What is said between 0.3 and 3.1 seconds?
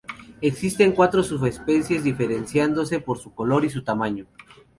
Existen cuatro subespecies, diferenciándose